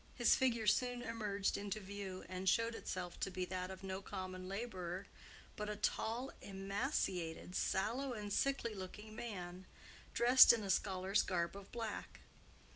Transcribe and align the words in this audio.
His 0.15 0.35
figure 0.35 0.65
soon 0.65 1.03
emerged 1.03 1.57
into 1.59 1.79
view, 1.79 2.25
and 2.27 2.49
showed 2.49 2.73
itself 2.73 3.19
to 3.19 3.29
be 3.29 3.45
that 3.45 3.69
of 3.69 3.83
no 3.83 4.01
common 4.01 4.47
laborer, 4.49 5.05
but 5.55 5.69
a 5.69 5.75
tall, 5.75 6.31
emaciated, 6.41 7.55
sallow, 7.55 8.11
and 8.13 8.33
sickly 8.33 8.73
looking 8.73 9.15
man, 9.15 9.67
dressed 10.15 10.53
in 10.53 10.63
a 10.63 10.71
scholar's 10.71 11.21
garb 11.21 11.55
of 11.55 11.71
black. 11.71 12.21